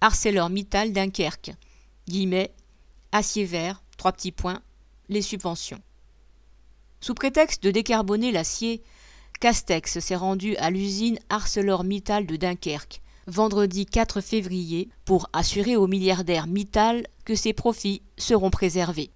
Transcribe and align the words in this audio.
ArcelorMittal 0.00 0.92
Dunkerque, 0.92 1.52
guillemets, 2.06 2.52
acier 3.12 3.44
vert, 3.44 3.82
trois 3.96 4.12
petits 4.12 4.32
points, 4.32 4.62
les 5.08 5.22
subventions. 5.22 5.80
Sous 7.00 7.14
prétexte 7.14 7.62
de 7.62 7.70
décarboner 7.70 8.32
l'acier, 8.32 8.82
Castex 9.40 9.98
s'est 9.98 10.16
rendu 10.16 10.56
à 10.56 10.70
l'usine 10.70 11.18
ArcelorMittal 11.28 12.26
de 12.26 12.36
Dunkerque 12.36 13.00
vendredi 13.28 13.84
4 13.84 14.20
février 14.20 14.88
pour 15.04 15.28
assurer 15.32 15.76
au 15.76 15.86
milliardaire 15.86 16.46
Mittal 16.46 17.06
que 17.24 17.34
ses 17.34 17.52
profits 17.52 18.02
seront 18.16 18.50
préservés. 18.50 19.10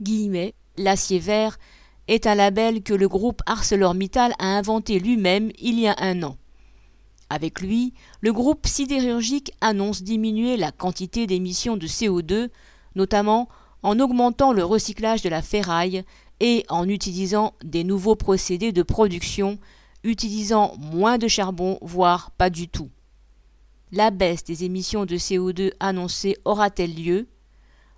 Guillemets, 0.00 0.54
l'acier 0.76 1.18
vert 1.18 1.58
est 2.06 2.26
un 2.26 2.34
label 2.34 2.82
que 2.82 2.92
le 2.92 3.08
groupe 3.08 3.42
ArcelorMittal 3.46 4.34
a 4.38 4.58
inventé 4.58 4.98
lui-même 4.98 5.50
il 5.58 5.80
y 5.80 5.88
a 5.88 5.96
un 5.98 6.22
an. 6.22 6.36
Avec 7.28 7.60
lui, 7.60 7.92
le 8.20 8.32
groupe 8.32 8.66
sidérurgique 8.66 9.52
annonce 9.60 10.02
diminuer 10.02 10.56
la 10.56 10.70
quantité 10.70 11.26
d'émissions 11.26 11.76
de 11.76 11.86
CO2, 11.86 12.50
notamment 12.94 13.48
en 13.82 13.98
augmentant 13.98 14.52
le 14.52 14.64
recyclage 14.64 15.22
de 15.22 15.28
la 15.28 15.42
ferraille 15.42 16.04
et 16.40 16.64
en 16.68 16.88
utilisant 16.88 17.54
des 17.64 17.84
nouveaux 17.84 18.16
procédés 18.16 18.72
de 18.72 18.82
production 18.82 19.58
utilisant 20.04 20.74
moins 20.78 21.18
de 21.18 21.28
charbon, 21.28 21.78
voire 21.82 22.30
pas 22.32 22.50
du 22.50 22.68
tout. 22.68 22.90
La 23.92 24.10
baisse 24.10 24.44
des 24.44 24.64
émissions 24.64 25.04
de 25.04 25.16
CO2 25.16 25.72
annoncée 25.80 26.36
aura-t-elle 26.44 26.94
lieu? 26.94 27.26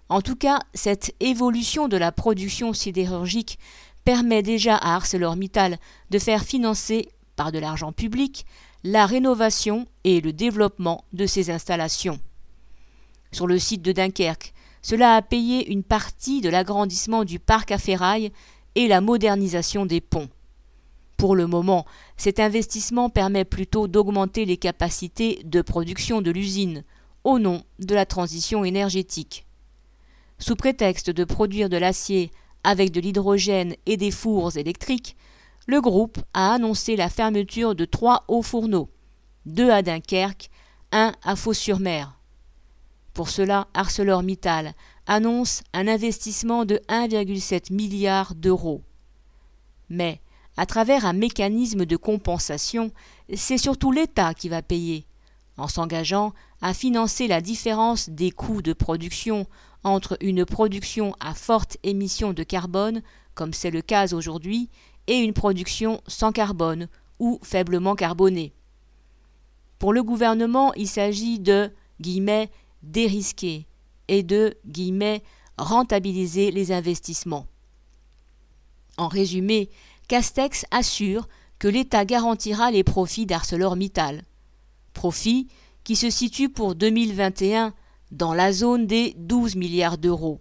En 0.09 0.23
tout 0.23 0.37
cas, 0.37 0.61
cette 0.73 1.15
évolution 1.21 1.89
de 1.89 1.97
la 1.97 2.13
production 2.13 2.73
sidérurgique 2.73 3.59
permet 4.05 4.43
déjà 4.43 4.77
à 4.77 4.97
ArcelorMittal 4.97 5.79
de 6.11 6.19
faire 6.19 6.45
financer, 6.45 7.09
par 7.37 7.53
de 7.53 7.59
l'argent 7.59 7.93
public, 7.93 8.47
la 8.85 9.07
rénovation 9.07 9.87
et 10.05 10.21
le 10.21 10.33
développement 10.33 11.05
de 11.13 11.27
ces 11.27 11.51
installations. 11.51 12.21
Sur 13.33 13.47
le 13.47 13.59
site 13.59 13.83
de 13.83 13.93
Dunkerque, 13.93 14.55
cela 14.83 15.17
a 15.17 15.23
payé 15.23 15.71
une 15.71 15.83
partie 15.83 16.41
de 16.41 16.49
l'agrandissement 16.49 17.25
du 17.25 17.39
parc 17.39 17.73
à 17.73 17.79
ferraille 17.79 18.33
et 18.75 18.89
la 18.89 19.01
modernisation 19.01 19.87
des 19.87 20.01
ponts. 20.01 20.29
Pour 21.17 21.35
le 21.35 21.49
moment, 21.49 21.85
cet 22.17 22.39
investissement 22.39 23.11
permet 23.11 23.45
plutôt 23.45 23.89
d'augmenter 23.89 24.45
les 24.45 24.57
capacités 24.57 25.41
de 25.45 25.63
production 25.63 26.23
de 26.23 26.31
l'usine, 26.31 26.85
au 27.25 27.41
nom 27.41 27.65
de 27.81 27.95
la 27.95 28.07
transition 28.07 28.65
énergétique. 28.65 29.45
Sous 30.39 30.55
prétexte 30.55 31.11
de 31.11 31.25
produire 31.25 31.69
de 31.69 31.77
l'acier 31.77 32.31
avec 32.63 32.93
de 32.93 33.01
l'hydrogène 33.01 33.75
et 33.87 33.97
des 33.97 34.13
fours 34.13 34.57
électriques, 34.57 35.17
le 35.69 35.83
groupe 35.83 36.19
a 36.33 36.55
annoncé 36.55 36.97
la 36.97 37.11
fermeture 37.11 37.75
de 37.75 37.85
trois 37.85 38.25
hauts 38.27 38.43
fourneaux, 38.43 38.89
deux 39.45 39.71
à 39.71 39.83
Dunkerque, 39.83 40.51
un 40.93 41.13
à 41.23 41.37
Fos-sur-Mer. 41.37 42.19
Pour 43.13 43.29
cela, 43.29 43.69
ArcelorMittal 43.75 44.73
annonce 45.07 45.63
un 45.75 45.87
investissement 45.87 46.65
de 46.65 46.81
1,7 46.89 47.71
milliard 47.71 48.35
d'euros. 48.35 48.83
Mais, 49.91 50.23
à 50.57 50.65
travers 50.65 51.05
un 51.05 51.13
mécanisme 51.13 51.85
de 51.85 51.97
compensation, 51.97 52.91
c'est 53.35 53.59
surtout 53.59 53.93
l'État 53.93 54.33
qui 54.33 54.49
va 54.49 54.63
payer, 54.63 55.05
en 55.59 55.69
s'engageant 55.69 56.33
à 56.63 56.73
financer 56.73 57.29
la 57.29 57.43
différence 57.43 58.09
des 58.09 58.31
coûts 58.31 58.63
de 58.63 58.73
production 58.73 59.47
entre 59.85 60.17
une 60.23 60.47
production 60.47 61.15
à 61.21 61.35
forte 61.35 61.77
émission 61.83 62.33
de 62.33 62.43
carbone, 62.43 63.03
comme 63.35 63.53
c'est 63.53 63.71
le 63.71 63.83
cas 63.83 64.15
aujourd'hui, 64.15 64.71
et 65.09 65.19
une 65.19 65.33
production 65.33 66.01
sans 66.07 66.31
carbone 66.31 66.87
ou 67.19 67.41
faiblement 67.43 67.97
carbonée. 67.97 68.53
Pour 69.81 69.93
le 69.93 70.05
gouvernement, 70.05 70.73
il 70.75 70.87
s'agit 70.87 71.41
de 71.41 71.73
dérisquer 72.83 73.67
et 74.07 74.23
de 74.23 74.57
rentabiliser 75.57 76.53
les 76.53 76.71
investissements. 76.71 77.47
En 78.97 79.09
résumé, 79.09 79.71
Castex 80.07 80.65
assure 80.71 81.29
que 81.59 81.69
l'État 81.69 82.05
garantira 82.05 82.71
les 82.71 82.85
profits 82.85 83.27
d'ArcelorMittal. 83.27 84.25
Profits 84.93 85.49
qui 85.85 85.97
se 85.97 86.11
situent 86.11 86.51
pour 86.51 86.75
2021 86.75 87.73
dans 88.11 88.35
la 88.35 88.53
zone 88.53 88.87
des 88.87 89.15
12 89.17 89.57
milliards 89.57 89.99
d'euros. 89.99 90.41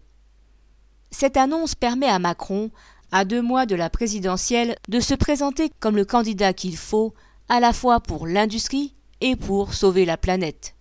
Cette 1.12 1.38
annonce 1.38 1.75
permet 1.75 2.08
à 2.08 2.19
Macron 2.19 2.72
à 3.12 3.25
deux 3.25 3.41
mois 3.41 3.66
de 3.66 3.75
la 3.75 3.90
présidentielle, 3.90 4.75
de 4.88 5.00
se 5.00 5.13
présenter 5.13 5.72
comme 5.79 5.95
le 5.95 6.06
candidat 6.06 6.53
qu'il 6.53 6.78
faut, 6.78 7.13
à 7.50 7.59
la 7.59 7.73
fois 7.73 8.00
pour 8.00 8.28
l'industrie 8.28 8.94
et 9.22 9.35
pour 9.35 9.73
sauver 9.73 10.06
la 10.06 10.18
planète. 10.18 10.75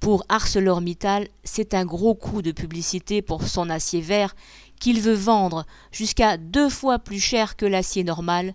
Pour 0.00 0.24
ArcelorMittal, 0.28 1.28
c'est 1.44 1.74
un 1.74 1.84
gros 1.84 2.14
coup 2.14 2.42
de 2.42 2.52
publicité 2.52 3.22
pour 3.22 3.46
son 3.46 3.70
acier 3.70 4.00
vert 4.00 4.34
qu'il 4.80 5.00
veut 5.00 5.14
vendre 5.14 5.66
jusqu'à 5.90 6.36
deux 6.36 6.68
fois 6.68 6.98
plus 6.98 7.20
cher 7.20 7.56
que 7.56 7.66
l'acier 7.66 8.04
normal 8.04 8.54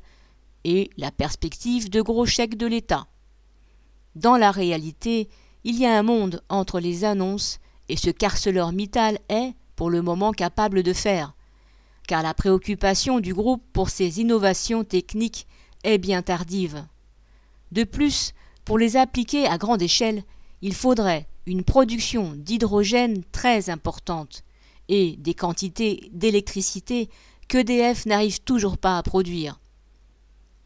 et 0.63 0.89
la 0.97 1.11
perspective 1.11 1.89
de 1.89 2.01
gros 2.01 2.25
chèques 2.25 2.57
de 2.57 2.67
l'État. 2.67 3.07
Dans 4.15 4.37
la 4.37 4.51
réalité, 4.51 5.29
il 5.63 5.79
y 5.79 5.85
a 5.85 5.97
un 5.97 6.03
monde 6.03 6.43
entre 6.49 6.79
les 6.79 7.05
annonces 7.05 7.59
et 7.89 7.97
ce 7.97 8.09
qu'ArcelorMittal 8.09 9.19
est, 9.29 9.53
pour 9.75 9.89
le 9.89 10.01
moment, 10.01 10.31
capable 10.31 10.83
de 10.83 10.93
faire 10.93 11.33
car 12.07 12.23
la 12.23 12.33
préoccupation 12.33 13.19
du 13.19 13.33
groupe 13.33 13.63
pour 13.73 13.89
ces 13.89 14.19
innovations 14.19 14.83
techniques 14.83 15.47
est 15.83 15.97
bien 15.97 16.21
tardive. 16.21 16.85
De 17.71 17.83
plus, 17.83 18.33
pour 18.65 18.77
les 18.77 18.97
appliquer 18.97 19.47
à 19.47 19.57
grande 19.57 19.81
échelle, 19.81 20.23
il 20.61 20.73
faudrait 20.73 21.27
une 21.45 21.63
production 21.63 22.33
d'hydrogène 22.35 23.23
très 23.31 23.69
importante 23.69 24.43
et 24.89 25.15
des 25.17 25.33
quantités 25.33 26.09
d'électricité 26.13 27.09
qu'EDF 27.47 28.05
n'arrive 28.05 28.41
toujours 28.41 28.77
pas 28.77 28.97
à 28.97 29.03
produire. 29.03 29.59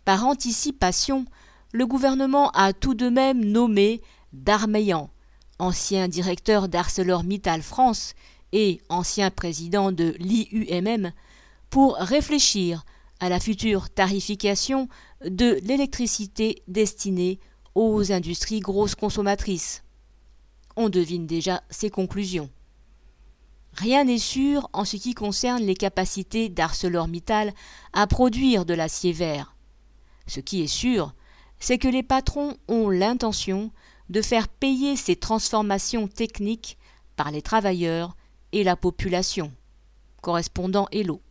Par 0.03 0.25
anticipation, 0.25 1.25
le 1.72 1.88
gouvernement 1.88 2.51
a 2.51 2.74
tout 2.74 2.94
de 2.94 3.09
même 3.09 3.44
nommé 3.44 4.01
Darmeillan, 4.34 5.09
ancien 5.59 6.07
directeur 6.07 6.68
d'ArcelorMittal 6.68 7.62
France 7.62 8.13
et 8.55 8.81
ancien 8.88 9.31
président 9.31 9.91
de 9.91 10.16
l'IUMM, 10.17 11.11
pour 11.69 11.95
réfléchir 11.95 12.85
à 13.19 13.27
la 13.27 13.41
future 13.41 13.89
tarification 13.89 14.88
de 15.25 15.59
l'électricité 15.63 16.63
destinée 16.69 17.41
aux 17.75 18.13
industries 18.13 18.61
grosses 18.61 18.95
consommatrices. 18.95 19.83
On 20.77 20.88
devine 20.88 21.27
déjà 21.27 21.63
ses 21.69 21.89
conclusions. 21.89 22.49
Rien 23.73 24.05
n'est 24.05 24.17
sûr 24.17 24.69
en 24.71 24.85
ce 24.85 24.95
qui 24.95 25.13
concerne 25.13 25.63
les 25.63 25.75
capacités 25.75 26.47
d'ArcelorMittal 26.47 27.53
à 27.91 28.07
produire 28.07 28.65
de 28.65 28.73
l'acier 28.73 29.11
vert. 29.11 29.57
Ce 30.27 30.39
qui 30.39 30.61
est 30.61 30.67
sûr, 30.67 31.13
c'est 31.59 31.77
que 31.77 31.89
les 31.89 32.03
patrons 32.03 32.55
ont 32.69 32.89
l'intention 32.89 33.71
de 34.09 34.21
faire 34.21 34.47
payer 34.47 34.95
ces 34.95 35.17
transformations 35.17 36.07
techniques 36.07 36.77
par 37.17 37.31
les 37.31 37.41
travailleurs 37.41 38.15
et 38.55 38.63
la 38.63 38.77
population. 38.77 39.51
Correspondant 40.21 40.88
Hello. 40.93 41.21